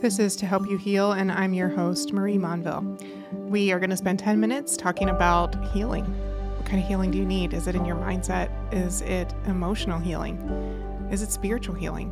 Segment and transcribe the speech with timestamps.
[0.00, 2.96] This is To Help You Heal, and I'm your host, Marie Monville.
[3.32, 6.06] We are going to spend 10 minutes talking about healing.
[6.56, 7.52] What kind of healing do you need?
[7.52, 8.50] Is it in your mindset?
[8.72, 10.38] Is it emotional healing?
[11.12, 12.10] Is it spiritual healing?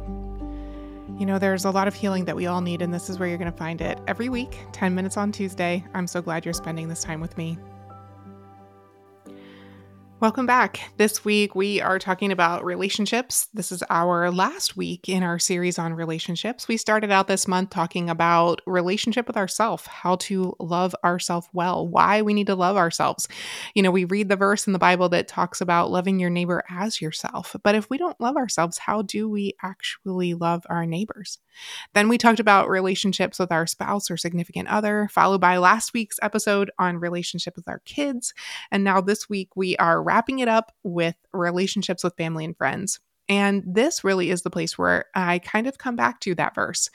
[1.18, 3.26] You know, there's a lot of healing that we all need, and this is where
[3.26, 5.82] you're going to find it every week, 10 minutes on Tuesday.
[5.94, 7.56] I'm so glad you're spending this time with me.
[10.20, 10.80] Welcome back.
[10.96, 13.46] This week we are talking about relationships.
[13.54, 16.66] This is our last week in our series on relationships.
[16.66, 21.86] We started out this month talking about relationship with ourself, how to love ourselves well,
[21.86, 23.28] why we need to love ourselves.
[23.76, 26.64] You know, we read the verse in the Bible that talks about loving your neighbor
[26.68, 27.54] as yourself.
[27.62, 31.38] But if we don't love ourselves, how do we actually love our neighbors?
[31.94, 36.18] Then we talked about relationships with our spouse or significant other, followed by last week's
[36.22, 38.34] episode on relationship with our kids.
[38.70, 43.00] And now this week we are wrapping it up with relationships with family and friends.
[43.28, 46.88] And this really is the place where I kind of come back to that verse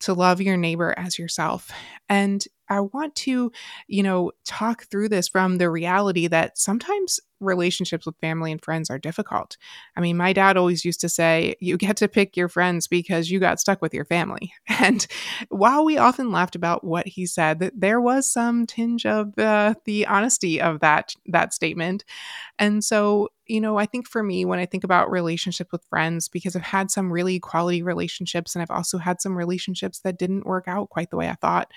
[0.00, 1.70] to love your neighbor as yourself.
[2.08, 3.52] And I want to,
[3.86, 8.88] you know, talk through this from the reality that sometimes relationships with family and friends
[8.88, 9.56] are difficult.
[9.96, 13.30] I mean, my dad always used to say, you get to pick your friends because
[13.30, 14.52] you got stuck with your family.
[14.82, 15.06] And
[15.48, 19.74] while we often laughed about what he said, that there was some tinge of uh,
[19.84, 22.04] the honesty of that that statement.
[22.58, 26.26] And so, you know, I think for me, when I think about relationship with friends,
[26.26, 30.46] because I've had some really quality relationships and I've also had some relationships that didn't
[30.46, 31.70] work out quite the way I thought.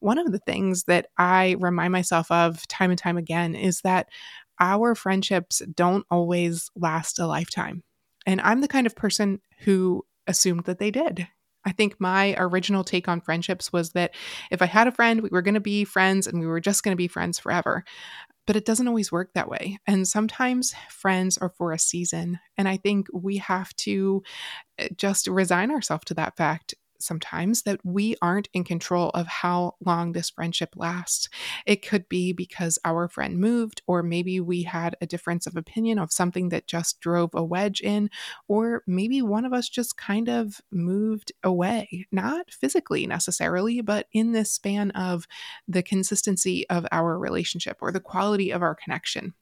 [0.00, 4.10] One of the things that I remind myself of time and time again is that
[4.60, 7.82] our friendships don't always last a lifetime.
[8.26, 11.28] And I'm the kind of person who assumed that they did.
[11.64, 14.14] I think my original take on friendships was that
[14.50, 16.82] if I had a friend, we were going to be friends and we were just
[16.82, 17.84] going to be friends forever.
[18.46, 19.78] But it doesn't always work that way.
[19.86, 22.40] And sometimes friends are for a season.
[22.58, 24.22] And I think we have to
[24.78, 29.76] eh, just resign ourselves to that fact sometimes that we aren't in control of how
[29.84, 31.28] long this friendship lasts.
[31.66, 35.98] It could be because our friend moved, or maybe we had a difference of opinion
[35.98, 38.10] of something that just drove a wedge in,
[38.48, 44.32] or maybe one of us just kind of moved away, not physically necessarily, but in
[44.32, 45.26] this span of
[45.68, 49.34] the consistency of our relationship or the quality of our connection.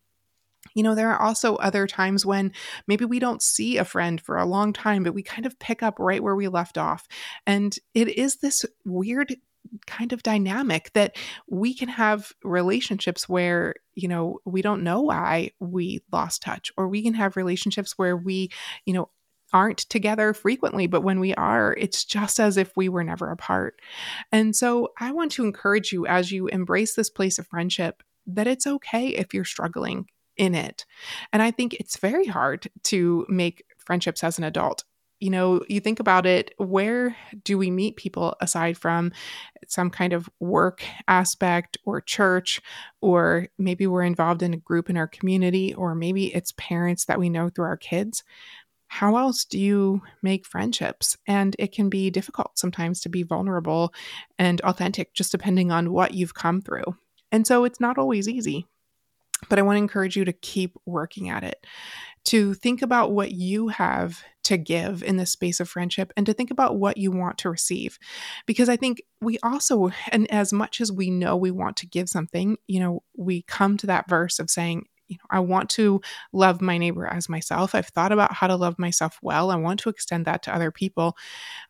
[0.75, 2.53] You know, there are also other times when
[2.87, 5.83] maybe we don't see a friend for a long time, but we kind of pick
[5.83, 7.07] up right where we left off.
[7.47, 9.37] And it is this weird
[9.87, 11.17] kind of dynamic that
[11.49, 16.89] we can have relationships where, you know, we don't know why we lost touch, or
[16.89, 18.51] we can have relationships where we,
[18.85, 19.11] you know,
[19.53, 23.81] aren't together frequently, but when we are, it's just as if we were never apart.
[24.31, 28.47] And so I want to encourage you as you embrace this place of friendship that
[28.47, 30.07] it's okay if you're struggling
[30.41, 30.87] in it.
[31.33, 34.85] And I think it's very hard to make friendships as an adult.
[35.21, 37.15] You know, you think about it, where
[37.45, 39.13] do we meet people aside from
[39.69, 42.63] some kind of work aspect or church,
[43.03, 47.19] or maybe we're involved in a group in our community, or maybe it's parents that
[47.19, 48.25] we know through our kids?
[48.87, 51.19] How else do you make friendships?
[51.27, 53.93] And it can be difficult sometimes to be vulnerable
[54.39, 56.97] and authentic, just depending on what you've come through.
[57.31, 58.67] And so it's not always easy.
[59.49, 61.67] But I want to encourage you to keep working at it,
[62.27, 66.33] to think about what you have to give in the space of friendship and to
[66.33, 67.99] think about what you want to receive.
[68.47, 72.09] Because I think we also, and as much as we know we want to give
[72.09, 76.01] something, you know, we come to that verse of saying, you know, I want to
[76.33, 77.75] love my neighbor as myself.
[77.75, 79.51] I've thought about how to love myself well.
[79.51, 81.17] I want to extend that to other people.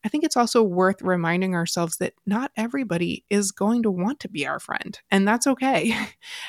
[0.04, 4.28] I think it's also worth reminding ourselves that not everybody is going to want to
[4.28, 5.96] be our friend, and that's okay.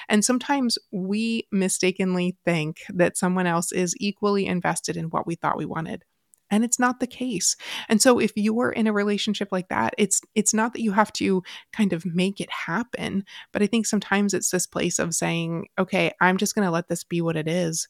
[0.09, 5.57] And sometimes we mistakenly think that someone else is equally invested in what we thought
[5.57, 6.03] we wanted
[6.51, 7.55] and it's not the case
[7.89, 10.91] and so if you are in a relationship like that it's it's not that you
[10.91, 11.41] have to
[11.73, 16.11] kind of make it happen but i think sometimes it's this place of saying okay
[16.21, 17.87] i'm just going to let this be what it is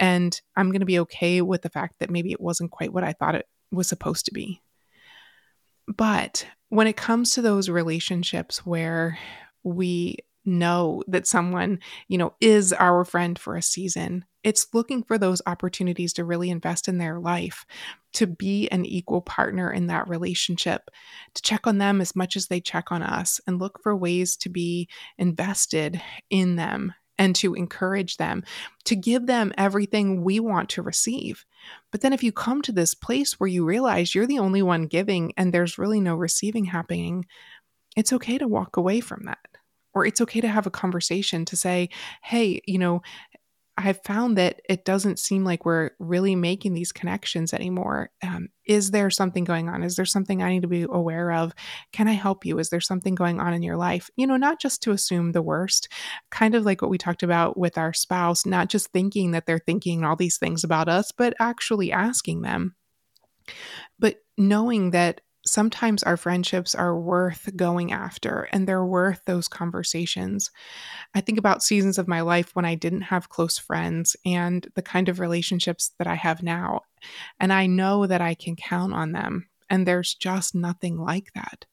[0.00, 3.04] and i'm going to be okay with the fact that maybe it wasn't quite what
[3.04, 4.62] i thought it was supposed to be
[5.86, 9.18] but when it comes to those relationships where
[9.62, 11.78] we know that someone,
[12.08, 14.24] you know, is our friend for a season.
[14.44, 17.64] It's looking for those opportunities to really invest in their life,
[18.12, 20.90] to be an equal partner in that relationship,
[21.34, 24.36] to check on them as much as they check on us, and look for ways
[24.36, 24.88] to be
[25.18, 26.00] invested
[26.30, 28.42] in them and to encourage them,
[28.84, 31.44] to give them everything we want to receive.
[31.90, 34.86] But then, if you come to this place where you realize you're the only one
[34.86, 37.24] giving and there's really no receiving happening,
[37.96, 39.38] it's okay to walk away from that
[39.94, 41.88] or it's okay to have a conversation to say,
[42.22, 43.00] hey, you know,
[43.76, 48.10] I've found that it doesn't seem like we're really making these connections anymore.
[48.22, 49.82] Um, is there something going on?
[49.82, 51.52] Is there something I need to be aware of?
[51.92, 52.58] Can I help you?
[52.60, 54.10] Is there something going on in your life?
[54.16, 55.88] You know, not just to assume the worst,
[56.30, 59.58] kind of like what we talked about with our spouse, not just thinking that they're
[59.58, 62.76] thinking all these things about us, but actually asking them.
[63.98, 70.50] But knowing that sometimes our friendships are worth going after and they're worth those conversations.
[71.14, 74.82] I think about seasons of my life when I didn't have close friends and the
[74.82, 76.80] kind of relationships that I have now.
[77.38, 79.48] And I know that I can count on them.
[79.68, 81.66] And there's just nothing like that.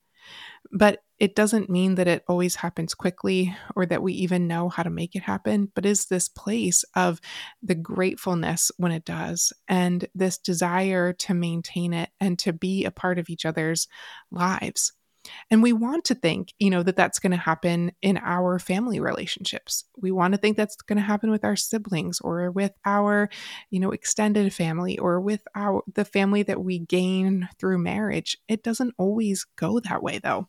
[0.72, 4.82] But it doesn't mean that it always happens quickly or that we even know how
[4.82, 7.22] to make it happen, but is this place of
[7.62, 12.92] the gratefulness when it does and this desire to maintain it and to be a
[12.92, 13.88] part of each other's
[14.32, 14.94] lives.
[15.50, 19.00] And we want to think, you know, that that's going to happen in our family
[19.00, 19.86] relationships.
[19.98, 23.30] We want to think that's going to happen with our siblings or with our,
[23.70, 28.38] you know, extended family or with our the family that we gain through marriage.
[28.48, 30.48] It doesn't always go that way though.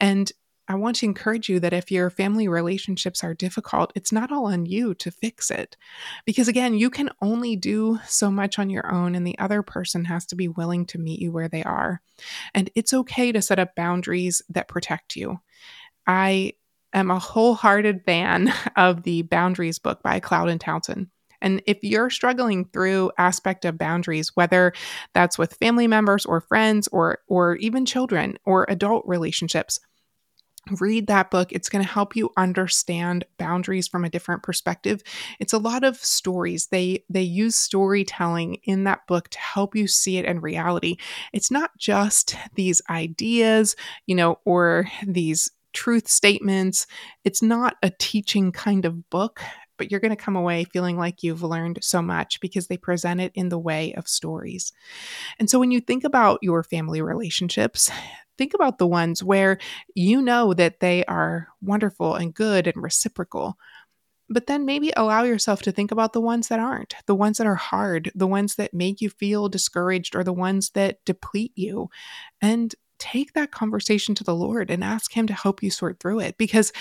[0.00, 0.30] And
[0.72, 4.46] I want to encourage you that if your family relationships are difficult, it's not all
[4.46, 5.76] on you to fix it.
[6.24, 10.06] Because again, you can only do so much on your own, and the other person
[10.06, 12.00] has to be willing to meet you where they are.
[12.54, 15.40] And it's okay to set up boundaries that protect you.
[16.06, 16.54] I
[16.94, 21.08] am a wholehearted fan of the Boundaries book by Cloud and Townsend.
[21.42, 24.72] And if you're struggling through aspect of boundaries, whether
[25.12, 29.80] that's with family members or friends or or even children or adult relationships,
[30.80, 35.02] read that book it's going to help you understand boundaries from a different perspective.
[35.40, 36.66] It's a lot of stories.
[36.66, 40.96] They they use storytelling in that book to help you see it in reality.
[41.32, 43.76] It's not just these ideas
[44.06, 46.86] you know or these truth statements.
[47.24, 49.40] It's not a teaching kind of book
[49.82, 53.20] but you're going to come away feeling like you've learned so much because they present
[53.20, 54.72] it in the way of stories.
[55.40, 57.90] And so when you think about your family relationships,
[58.38, 59.58] think about the ones where
[59.96, 63.58] you know that they are wonderful and good and reciprocal.
[64.28, 67.48] But then maybe allow yourself to think about the ones that aren't, the ones that
[67.48, 71.90] are hard, the ones that make you feel discouraged, or the ones that deplete you.
[72.40, 76.20] And take that conversation to the Lord and ask Him to help you sort through
[76.20, 76.38] it.
[76.38, 76.72] Because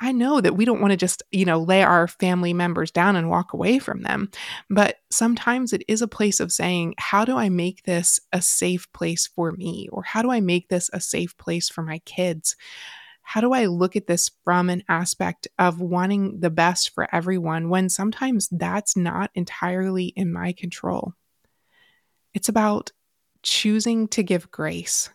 [0.00, 3.16] I know that we don't want to just, you know, lay our family members down
[3.16, 4.30] and walk away from them.
[4.68, 8.92] But sometimes it is a place of saying, how do I make this a safe
[8.92, 9.88] place for me?
[9.92, 12.56] Or how do I make this a safe place for my kids?
[13.22, 17.70] How do I look at this from an aspect of wanting the best for everyone
[17.70, 21.14] when sometimes that's not entirely in my control?
[22.34, 22.92] It's about
[23.42, 25.08] choosing to give grace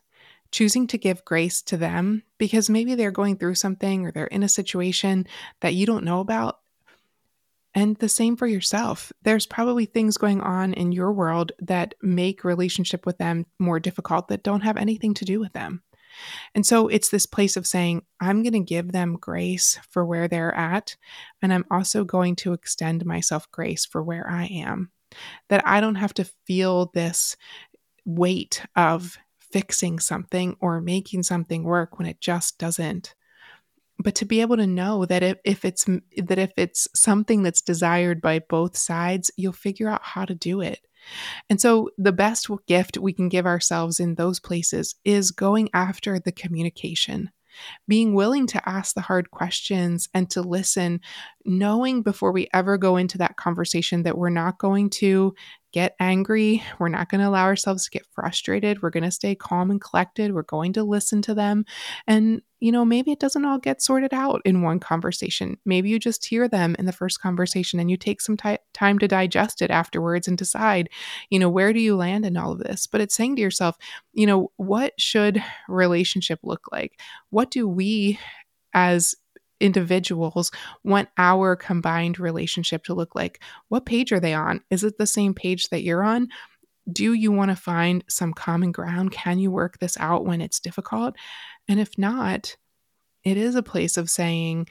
[0.51, 4.43] choosing to give grace to them because maybe they're going through something or they're in
[4.43, 5.27] a situation
[5.61, 6.59] that you don't know about.
[7.75, 9.11] And the same for yourself.
[9.21, 14.27] There's probably things going on in your world that make relationship with them more difficult
[14.29, 15.83] that don't have anything to do with them.
[16.55, 20.27] And so it's this place of saying, I'm going to give them grace for where
[20.27, 20.95] they're at.
[21.41, 24.89] And I'm also going to extend myself grace for where I am.
[25.49, 27.35] That I don't have to feel this
[28.05, 29.17] weight of
[29.51, 33.15] fixing something or making something work when it just doesn't.
[34.01, 37.61] But to be able to know that if, if it's that if it's something that's
[37.61, 40.79] desired by both sides you'll figure out how to do it.
[41.49, 46.19] And so the best gift we can give ourselves in those places is going after
[46.19, 47.31] the communication
[47.87, 51.01] being willing to ask the hard questions and to listen,
[51.45, 55.33] knowing before we ever go into that conversation that we're not going to
[55.71, 56.63] get angry.
[56.79, 58.81] We're not going to allow ourselves to get frustrated.
[58.81, 60.33] We're going to stay calm and collected.
[60.33, 61.65] We're going to listen to them.
[62.07, 65.57] And, you know, maybe it doesn't all get sorted out in one conversation.
[65.65, 68.99] Maybe you just hear them in the first conversation and you take some t- time
[68.99, 70.89] to digest it afterwards and decide,
[71.29, 72.87] you know, where do you land in all of this?
[72.87, 73.77] But it's saying to yourself,
[74.13, 76.99] you know, what should relationship look like?
[77.29, 78.19] What do we
[78.73, 79.15] as
[79.59, 80.51] individuals
[80.83, 83.41] want our combined relationship to look like.
[83.67, 84.61] What page are they on?
[84.69, 86.29] Is it the same page that you're on?
[86.91, 89.11] Do you want to find some common ground?
[89.11, 91.15] Can you work this out when it's difficult?
[91.67, 92.55] And if not,
[93.23, 94.67] it is a place of saying,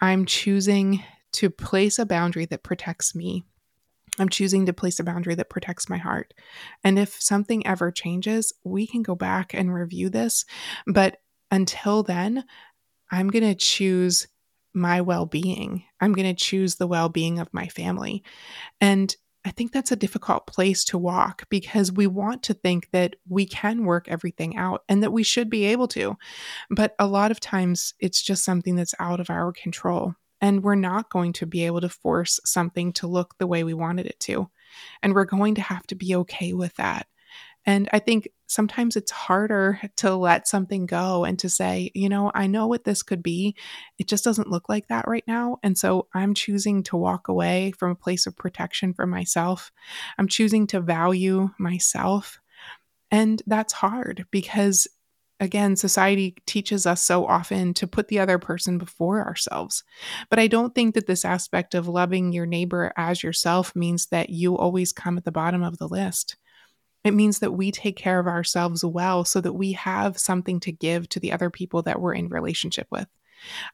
[0.00, 3.44] I'm choosing to place a boundary that protects me.
[4.18, 6.34] I'm choosing to place a boundary that protects my heart.
[6.82, 10.44] And if something ever changes, we can go back and review this.
[10.86, 11.18] But
[11.50, 12.44] until then,
[13.10, 14.28] I'm going to choose
[14.72, 15.84] my well being.
[16.00, 18.22] I'm going to choose the well being of my family.
[18.80, 19.14] And
[19.44, 23.46] I think that's a difficult place to walk because we want to think that we
[23.46, 26.16] can work everything out and that we should be able to.
[26.68, 30.14] But a lot of times it's just something that's out of our control.
[30.42, 33.74] And we're not going to be able to force something to look the way we
[33.74, 34.48] wanted it to.
[35.02, 37.06] And we're going to have to be okay with that.
[37.66, 42.32] And I think sometimes it's harder to let something go and to say, you know,
[42.34, 43.54] I know what this could be.
[43.96, 45.58] It just doesn't look like that right now.
[45.62, 49.70] And so I'm choosing to walk away from a place of protection for myself.
[50.18, 52.40] I'm choosing to value myself.
[53.12, 54.88] And that's hard because
[55.38, 59.84] again, society teaches us so often to put the other person before ourselves.
[60.28, 64.28] But I don't think that this aspect of loving your neighbor as yourself means that
[64.28, 66.36] you always come at the bottom of the list.
[67.04, 70.72] It means that we take care of ourselves well so that we have something to
[70.72, 73.06] give to the other people that we're in relationship with.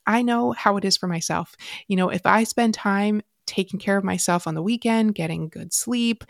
[0.06, 1.56] I know how it is for myself.
[1.88, 5.72] You know, if I spend time taking care of myself on the weekend, getting good
[5.72, 6.24] sleep,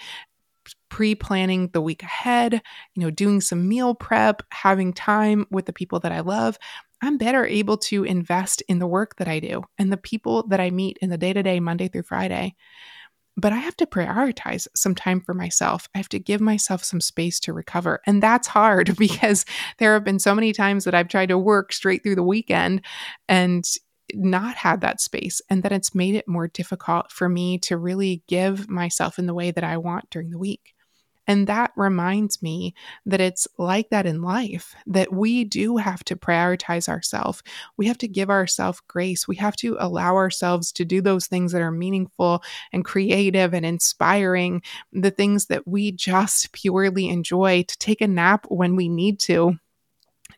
[0.89, 2.63] pre planning the week ahead,
[2.95, 6.59] you know, doing some meal prep, having time with the people that I love,
[7.03, 10.61] I'm better able to invest in the work that I do and the people that
[10.61, 12.55] I meet in the day to day, Monday through Friday
[13.37, 15.89] but I have to prioritize some time for myself.
[15.95, 18.01] I have to give myself some space to recover.
[18.07, 19.45] And that's hard because
[19.79, 22.83] there have been so many times that I've tried to work straight through the weekend
[23.29, 23.65] and
[24.15, 28.23] not had that space and that it's made it more difficult for me to really
[28.29, 30.76] give myself in the way that I want during the week.
[31.27, 36.17] And that reminds me that it's like that in life, that we do have to
[36.17, 37.43] prioritize ourselves.
[37.77, 39.27] We have to give ourselves grace.
[39.27, 42.43] We have to allow ourselves to do those things that are meaningful
[42.73, 48.47] and creative and inspiring, the things that we just purely enjoy, to take a nap
[48.49, 49.59] when we need to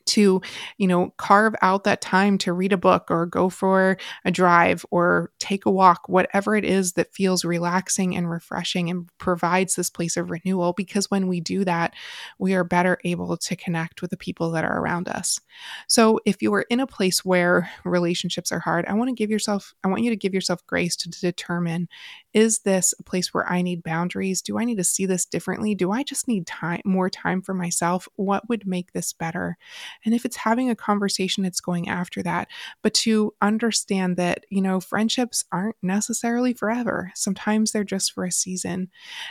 [0.09, 0.41] to,
[0.77, 4.85] you know, carve out that time to read a book or go for a drive
[4.91, 9.91] or take a walk, whatever it is that feels relaxing and refreshing and provides this
[9.91, 10.73] place of renewal.
[10.73, 11.95] Because when we do that,
[12.39, 15.41] we are better able to connect with the people that are around us.
[15.87, 19.31] So if you are in a place where relationships are hard, I want to give
[19.31, 21.89] yourself, I want you to give yourself grace to determine
[22.35, 24.43] is this a place where I need boundaries?
[24.43, 25.75] Do I need to see this differently?
[25.75, 28.09] Do I just need time, more time for myself?
[28.17, 29.57] What would make this better?
[30.05, 32.49] And if it's having a conversation, it's going after that.
[32.83, 37.13] But to understand that, you know, friendships aren't necessarily forever.
[37.15, 38.91] Sometimes they're just for a season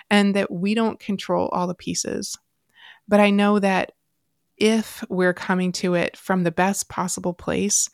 [0.10, 2.38] and that we don't control all the pieces.
[3.08, 3.94] But I know that
[4.58, 7.90] if we're coming to it from the best possible place,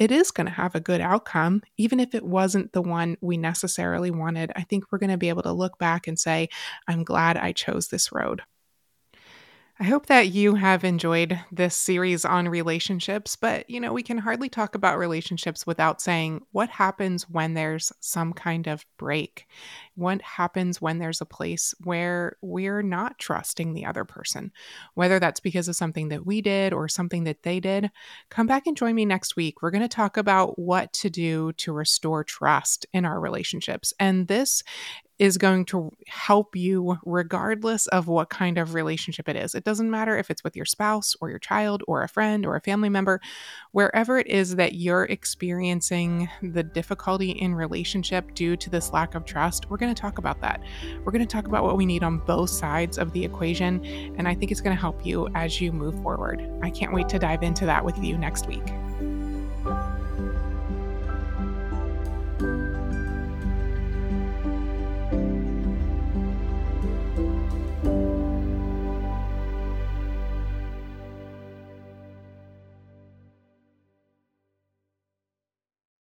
[0.00, 3.36] it is going to have a good outcome, even if it wasn't the one we
[3.36, 4.50] necessarily wanted.
[4.56, 6.48] I think we're going to be able to look back and say,
[6.88, 8.40] I'm glad I chose this road.
[9.80, 14.18] I hope that you have enjoyed this series on relationships, but you know, we can
[14.18, 19.46] hardly talk about relationships without saying what happens when there's some kind of break.
[20.00, 24.50] What happens when there's a place where we're not trusting the other person,
[24.94, 27.90] whether that's because of something that we did or something that they did.
[28.30, 29.60] Come back and join me next week.
[29.60, 33.92] We're going to talk about what to do to restore trust in our relationships.
[34.00, 34.62] And this
[35.20, 39.54] is going to help you regardless of what kind of relationship it is.
[39.54, 42.56] It doesn't matter if it's with your spouse or your child or a friend or
[42.56, 43.20] a family member,
[43.72, 49.26] wherever it is that you're experiencing the difficulty in relationship due to this lack of
[49.26, 50.62] trust, we're going to talk about that.
[51.04, 53.84] We're going to talk about what we need on both sides of the equation.
[54.16, 56.48] And I think it's going to help you as you move forward.
[56.62, 58.62] I can't wait to dive into that with you next week.